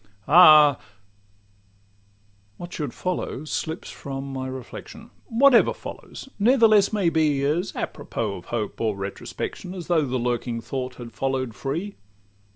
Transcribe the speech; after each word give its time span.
Ah!—What 2.57 2.73
should 2.73 2.91
follow 2.91 3.45
slips 3.45 3.91
from 3.91 4.33
my 4.33 4.47
reflection; 4.47 5.11
Whatever 5.27 5.75
follows 5.75 6.27
ne'ertheless 6.39 6.91
may 6.91 7.09
be 7.09 7.43
As 7.45 7.71
à 7.73 7.85
propos 7.85 8.39
of 8.39 8.45
hope 8.45 8.81
or 8.81 8.95
retrospection, 8.95 9.75
As 9.75 9.85
though 9.85 10.01
the 10.07 10.17
lurking 10.17 10.59
thought 10.59 10.95
had 10.95 11.11
follow'd 11.11 11.53
free. 11.53 11.97